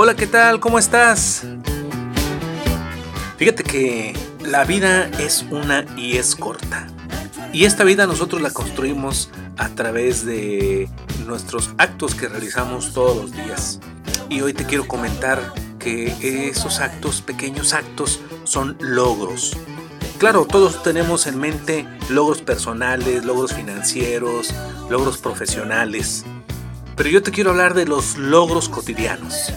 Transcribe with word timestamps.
Hola, 0.00 0.14
¿qué 0.14 0.28
tal? 0.28 0.60
¿Cómo 0.60 0.78
estás? 0.78 1.42
Fíjate 3.36 3.64
que 3.64 4.16
la 4.44 4.62
vida 4.62 5.10
es 5.18 5.44
una 5.50 5.86
y 5.96 6.18
es 6.18 6.36
corta. 6.36 6.86
Y 7.52 7.64
esta 7.64 7.82
vida 7.82 8.06
nosotros 8.06 8.40
la 8.40 8.52
construimos 8.52 9.28
a 9.56 9.70
través 9.70 10.24
de 10.24 10.88
nuestros 11.26 11.70
actos 11.78 12.14
que 12.14 12.28
realizamos 12.28 12.92
todos 12.92 13.16
los 13.16 13.32
días. 13.32 13.80
Y 14.28 14.40
hoy 14.40 14.54
te 14.54 14.66
quiero 14.66 14.86
comentar 14.86 15.52
que 15.80 16.48
esos 16.48 16.78
actos, 16.78 17.20
pequeños 17.20 17.74
actos, 17.74 18.20
son 18.44 18.76
logros. 18.78 19.56
Claro, 20.18 20.46
todos 20.46 20.80
tenemos 20.84 21.26
en 21.26 21.40
mente 21.40 21.88
logros 22.08 22.40
personales, 22.40 23.24
logros 23.24 23.52
financieros, 23.52 24.54
logros 24.88 25.18
profesionales. 25.18 26.24
Pero 26.94 27.10
yo 27.10 27.20
te 27.20 27.32
quiero 27.32 27.50
hablar 27.50 27.74
de 27.74 27.84
los 27.84 28.16
logros 28.16 28.68
cotidianos. 28.68 29.52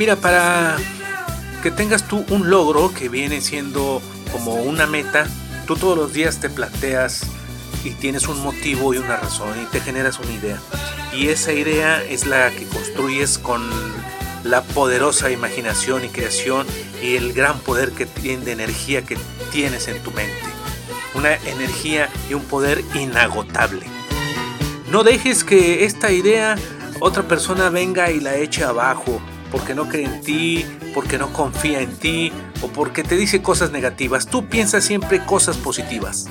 Mira, 0.00 0.16
para 0.16 0.78
que 1.62 1.70
tengas 1.70 2.08
tú 2.08 2.24
un 2.30 2.48
logro 2.48 2.90
que 2.94 3.10
viene 3.10 3.42
siendo 3.42 4.00
como 4.32 4.54
una 4.54 4.86
meta, 4.86 5.26
tú 5.66 5.76
todos 5.76 5.94
los 5.94 6.14
días 6.14 6.40
te 6.40 6.48
planteas 6.48 7.26
y 7.84 7.90
tienes 7.90 8.26
un 8.26 8.42
motivo 8.42 8.94
y 8.94 8.96
una 8.96 9.18
razón 9.18 9.60
y 9.62 9.66
te 9.66 9.78
generas 9.78 10.18
una 10.18 10.32
idea. 10.32 10.58
Y 11.12 11.28
esa 11.28 11.52
idea 11.52 12.02
es 12.02 12.24
la 12.24 12.50
que 12.50 12.64
construyes 12.64 13.36
con 13.36 13.60
la 14.42 14.62
poderosa 14.62 15.30
imaginación 15.30 16.02
y 16.02 16.08
creación 16.08 16.66
y 17.02 17.16
el 17.16 17.34
gran 17.34 17.58
poder 17.58 17.92
que 17.92 18.06
tiene 18.06 18.46
de 18.46 18.52
energía 18.52 19.02
que 19.02 19.18
tienes 19.52 19.86
en 19.86 20.02
tu 20.02 20.12
mente. 20.12 20.40
Una 21.14 21.34
energía 21.34 22.08
y 22.30 22.32
un 22.32 22.44
poder 22.44 22.82
inagotable. 22.94 23.84
No 24.90 25.04
dejes 25.04 25.44
que 25.44 25.84
esta 25.84 26.10
idea 26.10 26.56
otra 27.00 27.24
persona 27.24 27.68
venga 27.68 28.10
y 28.10 28.20
la 28.20 28.36
eche 28.36 28.64
abajo 28.64 29.20
porque 29.50 29.74
no 29.74 29.88
cree 29.88 30.04
en 30.04 30.20
ti, 30.20 30.64
porque 30.94 31.18
no 31.18 31.32
confía 31.32 31.80
en 31.80 31.96
ti 31.96 32.32
o 32.62 32.68
porque 32.68 33.02
te 33.02 33.16
dice 33.16 33.42
cosas 33.42 33.70
negativas. 33.70 34.26
Tú 34.26 34.46
piensas 34.46 34.84
siempre 34.84 35.24
cosas 35.24 35.56
positivas. 35.56 36.26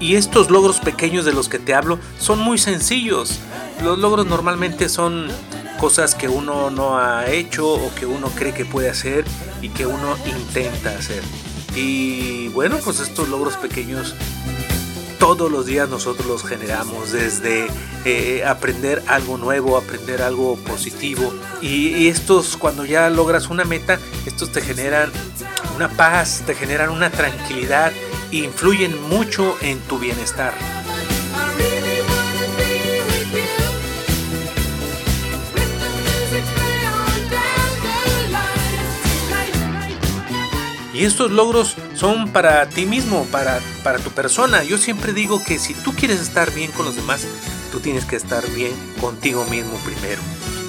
Y 0.00 0.16
estos 0.16 0.50
logros 0.50 0.80
pequeños 0.80 1.26
de 1.26 1.34
los 1.34 1.50
que 1.50 1.58
te 1.58 1.74
hablo 1.74 1.98
son 2.18 2.38
muy 2.38 2.56
sencillos. 2.56 3.40
Los 3.82 3.98
logros 3.98 4.26
normalmente 4.26 4.88
son 4.88 5.28
cosas 5.78 6.14
que 6.14 6.28
uno 6.28 6.70
no 6.70 6.98
ha 6.98 7.26
hecho 7.26 7.68
o 7.68 7.94
que 7.94 8.06
uno 8.06 8.28
cree 8.28 8.54
que 8.54 8.64
puede 8.64 8.88
hacer 8.88 9.26
y 9.60 9.68
que 9.68 9.86
uno 9.86 10.16
intenta 10.26 10.96
hacer. 10.96 11.22
Y 11.78 12.48
bueno, 12.48 12.78
pues 12.84 12.98
estos 12.98 13.28
logros 13.28 13.56
pequeños 13.56 14.14
todos 15.20 15.50
los 15.50 15.66
días 15.66 15.88
nosotros 15.88 16.26
los 16.26 16.44
generamos, 16.44 17.12
desde 17.12 17.66
eh, 18.04 18.44
aprender 18.44 19.02
algo 19.06 19.36
nuevo, 19.36 19.76
aprender 19.76 20.22
algo 20.22 20.56
positivo. 20.56 21.32
Y, 21.60 22.08
estos, 22.08 22.56
cuando 22.56 22.84
ya 22.84 23.10
logras 23.10 23.48
una 23.48 23.64
meta, 23.64 23.98
estos 24.26 24.50
te 24.50 24.60
generan 24.60 25.12
una 25.76 25.88
paz, 25.88 26.42
te 26.46 26.54
generan 26.54 26.90
una 26.90 27.10
tranquilidad 27.10 27.92
e 28.32 28.38
influyen 28.38 29.00
mucho 29.08 29.56
en 29.60 29.78
tu 29.80 29.98
bienestar. 29.98 30.54
Y 40.98 41.04
estos 41.04 41.30
logros 41.30 41.76
son 41.94 42.32
para 42.32 42.68
ti 42.68 42.84
mismo, 42.84 43.24
para, 43.26 43.60
para 43.84 44.00
tu 44.00 44.10
persona. 44.10 44.64
Yo 44.64 44.78
siempre 44.78 45.12
digo 45.12 45.40
que 45.44 45.60
si 45.60 45.72
tú 45.72 45.92
quieres 45.92 46.20
estar 46.20 46.52
bien 46.52 46.72
con 46.72 46.86
los 46.86 46.96
demás, 46.96 47.24
tú 47.70 47.78
tienes 47.78 48.04
que 48.04 48.16
estar 48.16 48.44
bien 48.50 48.72
contigo 49.00 49.44
mismo 49.44 49.78
primero. 49.84 50.20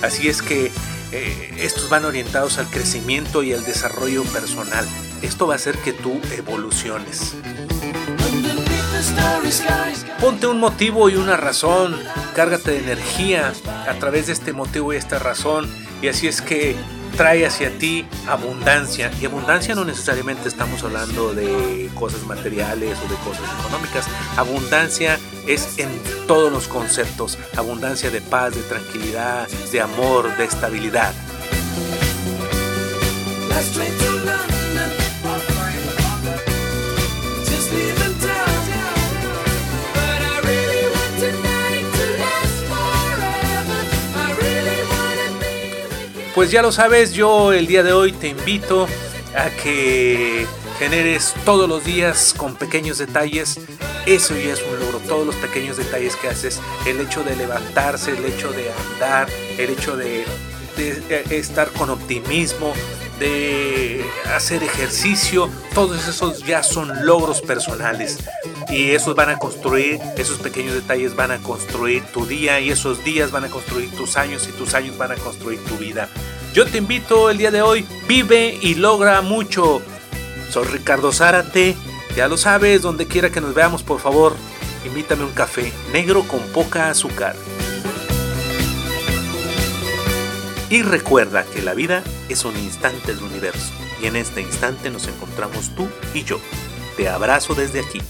Así 0.03 0.27
es 0.27 0.43
que 0.43 0.71
eh, 1.11 1.55
estos 1.57 1.89
van 1.89 2.05
orientados 2.05 2.59
al 2.59 2.67
crecimiento 2.67 3.41
y 3.41 3.53
al 3.53 3.65
desarrollo 3.65 4.23
personal. 4.25 4.85
Esto 5.23 5.47
va 5.47 5.53
a 5.53 5.55
hacer 5.55 5.79
que 5.79 5.93
tú 5.93 6.21
evoluciones. 6.37 7.33
Ponte 10.21 10.45
un 10.45 10.59
motivo 10.59 11.09
y 11.09 11.15
una 11.15 11.37
razón, 11.37 11.99
cárgate 12.35 12.73
de 12.73 12.77
energía 12.77 13.51
a 13.87 13.93
través 13.95 14.27
de 14.27 14.33
este 14.33 14.53
motivo 14.53 14.93
y 14.93 14.97
esta 14.97 15.17
razón. 15.17 15.67
Y 16.03 16.07
así 16.07 16.27
es 16.27 16.43
que 16.43 16.75
trae 17.09 17.45
hacia 17.45 17.77
ti 17.77 18.05
abundancia. 18.27 19.11
Y 19.21 19.25
abundancia 19.25 19.75
no 19.75 19.85
necesariamente 19.85 20.47
estamos 20.47 20.83
hablando 20.83 21.33
de 21.33 21.89
cosas 21.95 22.23
materiales 22.23 22.97
o 23.05 23.09
de 23.09 23.15
cosas 23.17 23.43
económicas. 23.59 24.05
Abundancia 24.37 25.19
es 25.47 25.79
en 25.79 25.89
todos 26.27 26.51
los 26.51 26.67
conceptos. 26.67 27.37
Abundancia 27.57 28.09
de 28.11 28.21
paz, 28.21 28.55
de 28.55 28.61
tranquilidad, 28.63 29.47
de 29.71 29.81
amor, 29.81 30.35
de 30.37 30.45
estabilidad. 30.45 31.13
Pues 46.39 46.51
ya 46.51 46.61
lo 46.61 46.71
sabes, 46.71 47.11
yo 47.11 47.51
el 47.51 47.67
día 47.67 47.83
de 47.83 47.91
hoy 47.91 48.13
te 48.13 48.29
invito 48.29 48.87
a 49.35 49.49
que 49.61 50.47
generes 50.79 51.33
todos 51.43 51.67
los 51.67 51.83
días 51.83 52.33
con 52.33 52.55
pequeños 52.55 52.97
detalles. 52.97 53.59
Eso 54.05 54.33
ya 54.37 54.53
es 54.53 54.63
un 54.63 54.79
logro, 54.79 54.99
todos 54.99 55.25
los 55.25 55.35
pequeños 55.35 55.75
detalles 55.75 56.15
que 56.15 56.29
haces, 56.29 56.61
el 56.87 57.01
hecho 57.01 57.25
de 57.25 57.35
levantarse, 57.35 58.11
el 58.11 58.23
hecho 58.23 58.53
de 58.53 58.71
andar, 58.71 59.27
el 59.57 59.69
hecho 59.71 59.97
de, 59.97 60.23
estar 61.29 61.71
con 61.71 61.89
optimismo, 61.89 62.71
de 63.19 64.05
hacer 64.33 64.63
ejercicio, 64.63 65.49
todos 65.73 66.07
esos 66.07 66.45
ya 66.45 66.63
son 66.63 67.05
logros 67.05 67.41
personales. 67.41 68.17
Y 68.69 68.91
esos 68.91 69.15
van 69.15 69.29
a 69.29 69.37
construir, 69.37 69.99
esos 70.17 70.39
pequeños 70.39 70.73
detalles 70.73 71.15
van 71.15 71.31
a 71.31 71.37
construir 71.39 72.03
tu 72.13 72.25
día 72.25 72.59
y 72.59 72.69
esos 72.69 73.03
días 73.03 73.31
van 73.31 73.45
a 73.45 73.49
construir 73.49 73.91
tus 73.91 74.17
años 74.17 74.47
y 74.47 74.51
tus 74.53 74.73
años 74.73 74.97
van 74.97 75.11
a 75.11 75.15
construir 75.15 75.63
tu 75.65 75.77
vida. 75.77 76.07
Yo 76.53 76.65
te 76.65 76.79
invito 76.79 77.29
el 77.29 77.37
día 77.37 77.51
de 77.51 77.61
hoy, 77.61 77.85
vive 78.07 78.57
y 78.61 78.75
logra 78.75 79.21
mucho. 79.21 79.81
Soy 80.51 80.65
Ricardo 80.65 81.11
Zárate, 81.11 81.75
ya 82.15 82.27
lo 82.27 82.37
sabes, 82.37 82.81
donde 82.81 83.07
quiera 83.07 83.29
que 83.29 83.41
nos 83.41 83.53
veamos, 83.53 83.83
por 83.83 83.99
favor, 83.99 84.35
invítame 84.85 85.23
un 85.23 85.31
café 85.31 85.71
negro 85.93 86.23
con 86.27 86.39
poca 86.53 86.89
azúcar. 86.89 87.35
Y 90.69 90.83
recuerda 90.83 91.45
que 91.45 91.63
la 91.63 91.73
vida 91.73 92.03
es 92.29 92.45
un 92.45 92.55
instante 92.55 93.15
del 93.15 93.23
universo 93.23 93.73
y 94.01 94.05
en 94.05 94.15
este 94.15 94.41
instante 94.41 94.91
nos 94.91 95.07
encontramos 95.07 95.73
tú 95.75 95.87
y 96.13 96.23
yo. 96.23 96.39
Te 96.95 97.09
abrazo 97.09 97.55
desde 97.55 97.79
aquí. 97.79 98.01